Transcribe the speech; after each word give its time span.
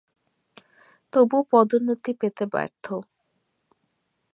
তবুও 1.13 1.41
পদোন্নতি 1.51 2.11
পেতে 2.19 2.43
ব্যর্থ। 2.53 2.85